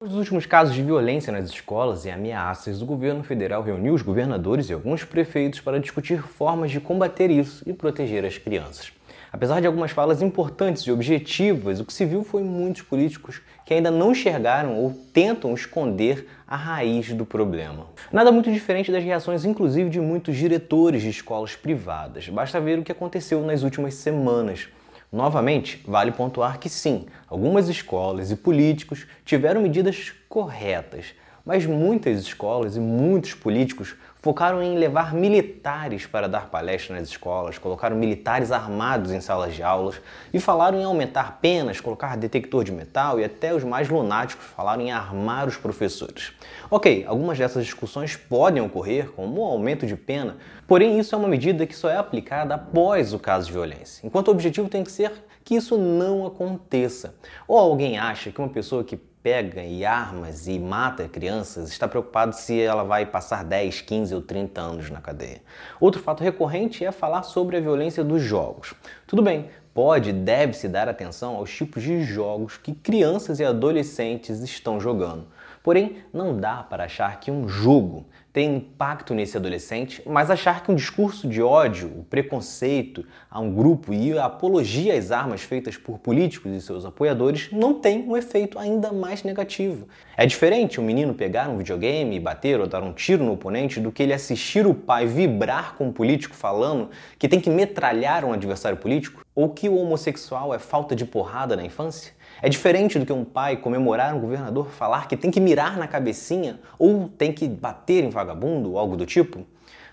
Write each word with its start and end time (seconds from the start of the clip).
Os 0.00 0.14
últimos 0.14 0.46
casos 0.46 0.76
de 0.76 0.82
violência 0.84 1.32
nas 1.32 1.50
escolas 1.50 2.04
e 2.04 2.10
ameaças, 2.10 2.80
o 2.80 2.86
governo 2.86 3.24
federal 3.24 3.64
reuniu 3.64 3.92
os 3.94 4.00
governadores 4.00 4.70
e 4.70 4.72
alguns 4.72 5.02
prefeitos 5.02 5.58
para 5.58 5.80
discutir 5.80 6.22
formas 6.22 6.70
de 6.70 6.78
combater 6.78 7.32
isso 7.32 7.68
e 7.68 7.72
proteger 7.72 8.24
as 8.24 8.38
crianças. 8.38 8.92
Apesar 9.32 9.60
de 9.60 9.66
algumas 9.66 9.90
falas 9.90 10.22
importantes 10.22 10.84
e 10.84 10.92
objetivas, 10.92 11.80
o 11.80 11.84
que 11.84 11.92
se 11.92 12.04
viu 12.04 12.22
foi 12.22 12.44
muitos 12.44 12.82
políticos 12.82 13.42
que 13.66 13.74
ainda 13.74 13.90
não 13.90 14.12
enxergaram 14.12 14.76
ou 14.76 14.94
tentam 15.12 15.52
esconder 15.52 16.28
a 16.46 16.54
raiz 16.54 17.12
do 17.12 17.26
problema. 17.26 17.88
Nada 18.12 18.30
muito 18.30 18.52
diferente 18.52 18.92
das 18.92 19.02
reações, 19.02 19.44
inclusive, 19.44 19.90
de 19.90 20.00
muitos 20.00 20.36
diretores 20.36 21.02
de 21.02 21.08
escolas 21.08 21.56
privadas. 21.56 22.28
Basta 22.28 22.60
ver 22.60 22.78
o 22.78 22.84
que 22.84 22.92
aconteceu 22.92 23.42
nas 23.44 23.64
últimas 23.64 23.94
semanas. 23.94 24.68
Novamente, 25.10 25.82
vale 25.86 26.12
pontuar 26.12 26.58
que 26.58 26.68
sim, 26.68 27.06
algumas 27.26 27.68
escolas 27.68 28.30
e 28.30 28.36
políticos 28.36 29.06
tiveram 29.24 29.62
medidas 29.62 30.12
corretas, 30.28 31.14
mas 31.48 31.64
muitas 31.64 32.20
escolas 32.20 32.76
e 32.76 32.80
muitos 32.80 33.32
políticos 33.32 33.96
focaram 34.16 34.62
em 34.62 34.76
levar 34.76 35.14
militares 35.14 36.04
para 36.04 36.28
dar 36.28 36.50
palestras 36.50 37.00
nas 37.00 37.08
escolas, 37.08 37.56
colocaram 37.56 37.96
militares 37.96 38.52
armados 38.52 39.12
em 39.12 39.20
salas 39.22 39.54
de 39.54 39.62
aulas 39.62 39.98
e 40.30 40.38
falaram 40.38 40.78
em 40.78 40.84
aumentar 40.84 41.38
penas, 41.40 41.80
colocar 41.80 42.18
detector 42.18 42.64
de 42.64 42.70
metal 42.70 43.18
e 43.18 43.24
até 43.24 43.54
os 43.54 43.64
mais 43.64 43.88
lunáticos 43.88 44.44
falaram 44.44 44.82
em 44.82 44.92
armar 44.92 45.48
os 45.48 45.56
professores. 45.56 46.34
Ok, 46.70 47.06
algumas 47.08 47.38
dessas 47.38 47.64
discussões 47.64 48.14
podem 48.14 48.62
ocorrer, 48.62 49.08
como 49.12 49.40
o 49.40 49.44
aumento 49.44 49.86
de 49.86 49.96
pena, 49.96 50.36
porém 50.66 50.98
isso 50.98 51.14
é 51.14 51.18
uma 51.18 51.28
medida 51.28 51.66
que 51.66 51.74
só 51.74 51.88
é 51.88 51.96
aplicada 51.96 52.56
após 52.56 53.14
o 53.14 53.18
caso 53.18 53.46
de 53.46 53.54
violência, 53.54 54.06
enquanto 54.06 54.28
o 54.28 54.32
objetivo 54.32 54.68
tem 54.68 54.84
que 54.84 54.92
ser 54.92 55.12
que 55.42 55.54
isso 55.54 55.78
não 55.78 56.26
aconteça. 56.26 57.14
Ou 57.46 57.56
alguém 57.56 57.96
acha 57.96 58.30
que 58.30 58.38
uma 58.38 58.50
pessoa 58.50 58.84
que 58.84 58.98
pega 59.28 59.62
e 59.62 59.84
armas 59.84 60.48
e 60.48 60.58
mata 60.58 61.06
crianças 61.06 61.68
está 61.68 61.86
preocupado 61.86 62.34
se 62.34 62.58
ela 62.58 62.82
vai 62.82 63.04
passar 63.04 63.44
10, 63.44 63.82
15 63.82 64.14
ou 64.14 64.22
30 64.22 64.58
anos 64.58 64.88
na 64.88 65.02
cadeia. 65.02 65.42
Outro 65.78 66.00
fato 66.00 66.24
recorrente 66.24 66.82
é 66.82 66.90
falar 66.90 67.22
sobre 67.24 67.58
a 67.58 67.60
violência 67.60 68.02
dos 68.02 68.22
jogos. 68.22 68.72
Tudo 69.06 69.20
bem, 69.20 69.50
pode 69.74 70.08
e 70.08 70.12
deve 70.14 70.54
se 70.54 70.66
dar 70.66 70.88
atenção 70.88 71.36
aos 71.36 71.54
tipos 71.54 71.82
de 71.82 72.02
jogos 72.04 72.56
que 72.56 72.72
crianças 72.72 73.38
e 73.38 73.44
adolescentes 73.44 74.40
estão 74.40 74.80
jogando. 74.80 75.26
Porém, 75.62 75.96
não 76.12 76.36
dá 76.36 76.62
para 76.62 76.84
achar 76.84 77.18
que 77.20 77.30
um 77.30 77.48
jogo 77.48 78.06
tem 78.32 78.56
impacto 78.56 79.14
nesse 79.14 79.36
adolescente, 79.36 80.00
mas 80.06 80.30
achar 80.30 80.62
que 80.62 80.70
um 80.70 80.74
discurso 80.74 81.26
de 81.26 81.42
ódio, 81.42 81.88
o 81.88 82.04
preconceito 82.04 83.04
a 83.28 83.40
um 83.40 83.52
grupo 83.52 83.92
e 83.92 84.16
a 84.16 84.26
apologia 84.26 84.96
às 84.96 85.10
armas 85.10 85.42
feitas 85.42 85.76
por 85.76 85.98
políticos 85.98 86.52
e 86.52 86.60
seus 86.60 86.84
apoiadores 86.84 87.48
não 87.50 87.74
tem 87.74 88.08
um 88.08 88.16
efeito 88.16 88.58
ainda 88.58 88.92
mais 88.92 89.24
negativo. 89.24 89.88
É 90.16 90.24
diferente 90.24 90.80
um 90.80 90.84
menino 90.84 91.14
pegar 91.14 91.48
um 91.48 91.58
videogame 91.58 92.14
e 92.14 92.20
bater 92.20 92.60
ou 92.60 92.66
dar 92.66 92.82
um 92.82 92.92
tiro 92.92 93.24
no 93.24 93.32
oponente 93.32 93.80
do 93.80 93.90
que 93.90 94.02
ele 94.02 94.12
assistir 94.12 94.66
o 94.66 94.74
pai 94.74 95.06
vibrar 95.06 95.74
com 95.74 95.88
um 95.88 95.92
político 95.92 96.36
falando 96.36 96.90
que 97.18 97.28
tem 97.28 97.40
que 97.40 97.50
metralhar 97.50 98.24
um 98.24 98.32
adversário 98.32 98.78
político 98.78 99.24
ou 99.34 99.50
que 99.50 99.68
o 99.68 99.76
homossexual 99.76 100.54
é 100.54 100.58
falta 100.58 100.94
de 100.94 101.04
porrada 101.04 101.56
na 101.56 101.64
infância. 101.64 102.12
É 102.40 102.48
diferente 102.48 102.98
do 102.98 103.06
que 103.06 103.12
um 103.12 103.24
pai 103.24 103.56
comemorar 103.56 104.14
um 104.14 104.20
governador 104.20 104.70
falar 104.70 105.08
que 105.08 105.16
tem 105.16 105.30
que 105.30 105.40
mirar 105.40 105.76
na 105.76 105.88
cabecinha 105.88 106.60
ou 106.78 107.08
tem 107.08 107.32
que 107.32 107.48
bater 107.48 108.04
em 108.04 108.10
vagabundo 108.10 108.72
ou 108.72 108.78
algo 108.78 108.96
do 108.96 109.04
tipo. 109.04 109.44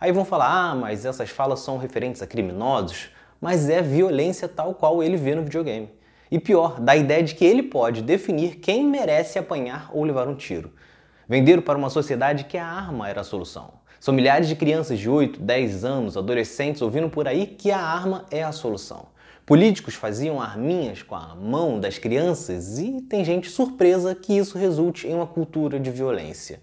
Aí 0.00 0.10
vão 0.12 0.24
falar: 0.24 0.48
ah, 0.48 0.74
mas 0.74 1.04
essas 1.04 1.28
falas 1.28 1.60
são 1.60 1.76
referentes 1.76 2.22
a 2.22 2.26
criminosos, 2.26 3.10
mas 3.40 3.68
é 3.68 3.82
violência 3.82 4.48
tal 4.48 4.74
qual 4.74 5.02
ele 5.02 5.16
vê 5.16 5.34
no 5.34 5.42
videogame. 5.42 5.90
E 6.30 6.38
pior, 6.38 6.80
dá 6.80 6.92
a 6.92 6.96
ideia 6.96 7.22
de 7.22 7.34
que 7.34 7.44
ele 7.44 7.62
pode 7.62 8.02
definir 8.02 8.56
quem 8.56 8.86
merece 8.86 9.38
apanhar 9.38 9.90
ou 9.92 10.04
levar 10.04 10.28
um 10.28 10.34
tiro. 10.34 10.72
Venderam 11.28 11.60
para 11.60 11.76
uma 11.76 11.90
sociedade 11.90 12.44
que 12.44 12.56
a 12.56 12.66
arma 12.66 13.08
era 13.08 13.20
a 13.20 13.24
solução. 13.24 13.74
São 13.98 14.14
milhares 14.14 14.48
de 14.48 14.56
crianças 14.56 14.98
de 14.98 15.10
8, 15.10 15.40
10 15.40 15.84
anos, 15.84 16.16
adolescentes 16.16 16.80
ouvindo 16.80 17.10
por 17.10 17.28
aí 17.28 17.46
que 17.46 17.70
a 17.70 17.78
arma 17.78 18.24
é 18.30 18.42
a 18.42 18.52
solução. 18.52 19.08
Políticos 19.50 19.96
faziam 19.96 20.40
arminhas 20.40 21.02
com 21.02 21.16
a 21.16 21.34
mão 21.34 21.80
das 21.80 21.98
crianças 21.98 22.78
e 22.78 23.02
tem 23.02 23.24
gente 23.24 23.50
surpresa 23.50 24.14
que 24.14 24.38
isso 24.38 24.56
resulte 24.56 25.08
em 25.08 25.12
uma 25.12 25.26
cultura 25.26 25.80
de 25.80 25.90
violência. 25.90 26.60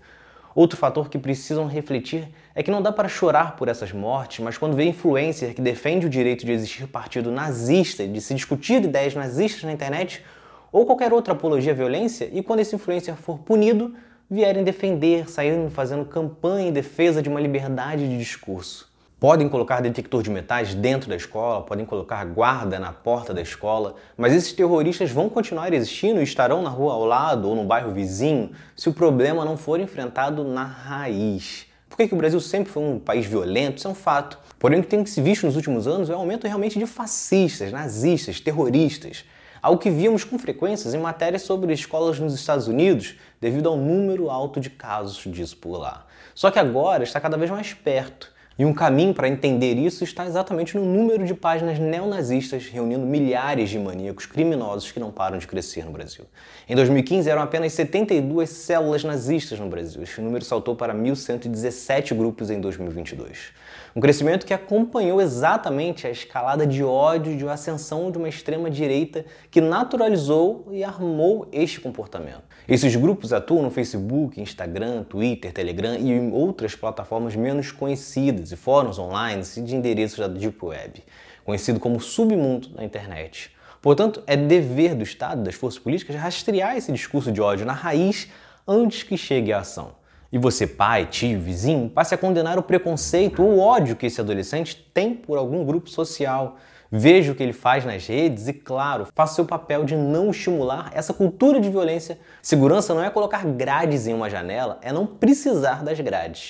Outro 0.56 0.78
fator 0.78 1.10
que 1.10 1.18
precisam 1.20 1.68
refletir 1.68 2.30
é 2.56 2.64
que 2.64 2.72
não 2.72 2.82
dá 2.82 2.90
para 2.90 3.10
chorar 3.10 3.58
por 3.58 3.68
essas 3.68 3.92
mortes, 3.92 4.40
mas 4.40 4.58
quando 4.58 4.74
vê 4.78 4.86
influencer 4.86 5.54
que 5.54 5.62
defende 5.62 6.06
o 6.06 6.10
direito 6.10 6.46
de 6.46 6.54
existir 6.54 6.88
partido 6.88 7.30
nazista, 7.30 8.08
de 8.08 8.22
se 8.22 8.34
discutir 8.34 8.82
ideias 8.82 9.14
nazistas 9.14 9.64
na 9.64 9.74
internet 9.74 10.24
ou 10.72 10.86
qualquer 10.86 11.12
outra 11.12 11.34
apologia 11.34 11.74
à 11.74 11.76
violência, 11.76 12.30
e 12.32 12.42
quando 12.42 12.62
esse 12.62 12.74
influencer 12.74 13.16
for 13.18 13.38
punido, 13.40 13.96
vierem 14.32 14.64
defender, 14.64 15.30
saírem 15.30 15.70
fazendo 15.70 16.06
campanha 16.06 16.70
em 16.70 16.72
defesa 16.72 17.22
de 17.22 17.28
uma 17.28 17.42
liberdade 17.42 18.08
de 18.08 18.18
discurso. 18.18 18.90
Podem 19.20 19.50
colocar 19.50 19.82
detector 19.82 20.22
de 20.22 20.30
metais 20.30 20.76
dentro 20.76 21.10
da 21.10 21.16
escola, 21.16 21.64
podem 21.64 21.88
colocar 21.88 22.24
guarda 22.24 22.78
na 22.78 22.94
porta 22.94 23.34
da 23.34 23.42
escola, 23.42 23.96
mas 24.16 24.32
esses 24.32 24.54
terroristas 24.54 25.10
vão 25.10 25.28
continuar 25.28 25.74
existindo 25.74 26.20
e 26.20 26.24
estarão 26.24 26.62
na 26.62 26.70
rua 26.70 26.94
ao 26.94 27.04
lado 27.04 27.50
ou 27.50 27.56
no 27.56 27.64
bairro 27.64 27.92
vizinho 27.92 28.52
se 28.76 28.88
o 28.88 28.94
problema 28.94 29.44
não 29.44 29.58
for 29.58 29.80
enfrentado 29.80 30.44
na 30.44 30.64
raiz. 30.64 31.66
Por 31.90 31.98
que, 31.98 32.08
que 32.08 32.14
o 32.14 32.18
Brasil 32.18 32.40
sempre 32.40 32.72
foi 32.72 32.84
um 32.84 33.00
país 33.00 33.26
violento? 33.26 33.80
Isso 33.80 33.88
é 33.88 33.90
um 33.90 33.96
fato. 33.96 34.38
Porém, 34.60 34.80
o 34.80 34.84
que 34.84 34.90
tem 34.90 35.04
se 35.04 35.20
visto 35.20 35.48
nos 35.48 35.56
últimos 35.56 35.88
anos 35.88 36.12
é 36.12 36.14
o 36.14 36.18
aumento 36.18 36.46
realmente 36.46 36.78
de 36.78 36.86
fascistas, 36.86 37.72
nazistas, 37.72 38.40
terroristas. 38.40 39.26
Algo 39.64 39.82
que 39.82 39.90
víamos 39.90 40.24
com 40.24 40.38
frequências 40.38 40.94
em 40.94 41.00
matérias 41.00 41.42
sobre 41.42 41.74
escolas 41.74 42.20
nos 42.20 42.36
Estados 42.36 42.68
Unidos, 42.68 43.16
devido 43.42 43.68
ao 43.68 43.78
número 43.78 44.30
alto 44.30 44.60
de 44.60 44.70
casos 44.70 45.24
disso 45.34 45.58
por 45.58 45.80
lá. 45.80 46.06
Só 46.36 46.52
que 46.52 46.60
agora 46.60 47.04
está 47.04 47.20
cada 47.20 47.36
vez 47.36 47.50
mais 47.50 47.74
perto. 47.74 48.37
E 48.60 48.66
um 48.66 48.74
caminho 48.74 49.14
para 49.14 49.28
entender 49.28 49.76
isso 49.76 50.04
está 50.04 50.26
exatamente 50.26 50.76
no 50.76 50.84
número 50.84 51.24
de 51.24 51.36
páginas 51.36 51.78
neonazistas 51.78 52.66
reunindo 52.66 53.06
milhares 53.06 53.70
de 53.70 53.78
maníacos 53.78 54.26
criminosos 54.26 54.92
que 54.92 55.00
não 55.00 55.12
param 55.12 55.38
de 55.38 55.46
crescer 55.46 55.86
no 55.86 55.92
Brasil. 55.92 56.26
Em 56.68 56.76
2015 56.76 57.30
eram 57.30 57.44
apenas 57.44 57.74
72 57.74 58.50
células 58.50 59.04
nazistas 59.04 59.60
no 59.60 59.70
Brasil. 59.70 60.02
Este 60.02 60.22
número 60.22 60.44
saltou 60.44 60.76
para 60.76 60.96
1.117 60.96 62.16
grupos 62.16 62.50
em 62.50 62.60
2022. 62.60 63.54
Um 63.96 64.02
crescimento 64.02 64.44
que 64.44 64.54
acompanhou 64.56 65.22
exatamente 65.22 66.08
a 66.08 66.10
escalada 66.10 66.66
de 66.66 66.84
ódio 66.84 67.38
de 67.38 67.48
ascensão 67.48 68.10
de 68.10 68.18
uma 68.18 68.28
extrema-direita 68.28 69.24
que 69.52 69.62
naturalizou 69.62 70.68
e 70.72 70.84
armou 70.84 71.48
este 71.52 71.80
comportamento. 71.80 72.42
Esses 72.68 72.96
grupos 72.96 73.32
atuam 73.32 73.64
no 73.64 73.72
Facebook, 73.72 74.42
Instagram, 74.42 75.04
Twitter, 75.04 75.54
Telegram 75.54 75.96
e 75.96 76.12
em 76.12 76.34
outras 76.34 76.76
plataformas 76.76 77.36
menos 77.36 77.72
conhecidas 77.72 78.47
e 78.52 78.56
fóruns 78.56 79.00
online 79.00 79.44
e 79.58 79.62
de 79.62 79.76
endereços 79.76 80.20
da 80.20 80.28
Deep 80.28 80.64
Web, 80.64 81.04
conhecido 81.46 81.80
como 81.80 82.00
submundo 82.00 82.70
da 82.70 82.84
internet. 82.84 83.52
Portanto, 83.82 84.24
é 84.28 84.36
dever 84.36 84.96
do 84.96 85.04
Estado, 85.04 85.44
das 85.44 85.56
forças 85.56 85.80
políticas, 85.80 86.16
rastrear 86.16 86.76
esse 86.76 86.92
discurso 86.92 87.32
de 87.32 87.42
ódio 87.42 87.66
na 87.66 87.74
raiz 87.74 88.28
antes 88.68 89.04
que 89.04 89.18
chegue 89.18 89.54
à 89.54 89.60
ação. 89.60 89.96
E 90.32 90.38
você, 90.38 90.68
pai, 90.68 91.06
tio, 91.06 91.40
vizinho, 91.40 91.90
passe 91.90 92.14
a 92.14 92.18
condenar 92.18 92.60
o 92.60 92.64
preconceito 92.64 93.42
ou 93.42 93.54
o 93.54 93.60
ódio 93.60 93.96
que 93.96 94.06
esse 94.06 94.20
adolescente 94.20 94.76
tem 94.94 95.14
por 95.14 95.38
algum 95.38 95.64
grupo 95.64 95.90
social. 95.90 96.58
Veja 96.92 97.32
o 97.32 97.36
que 97.36 97.44
ele 97.44 97.54
faz 97.54 97.86
nas 97.86 98.06
redes 98.08 98.48
e, 98.48 98.54
claro, 98.54 99.08
faça 99.16 99.36
seu 99.36 99.46
papel 99.46 99.86
de 99.86 99.96
não 99.96 100.32
estimular 100.32 100.92
essa 100.94 101.14
cultura 101.14 101.60
de 101.60 101.70
violência. 101.70 102.20
Segurança 102.42 102.94
não 102.94 103.04
é 103.04 103.10
colocar 103.10 103.46
grades 103.46 104.08
em 104.08 104.14
uma 104.14 104.30
janela, 104.30 104.80
é 104.82 104.92
não 104.92 105.06
precisar 105.06 105.84
das 105.84 106.00
grades. 106.00 106.48